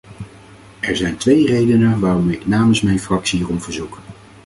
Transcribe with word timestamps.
Er 0.79 0.95
zijn 0.95 1.17
twee 1.17 1.45
redenen 1.47 1.99
waarom 1.99 2.29
ik 2.29 2.45
namens 2.47 2.81
mijn 2.81 2.99
fractie 2.99 3.37
hierom 3.39 3.61
verzoek. 3.61 3.99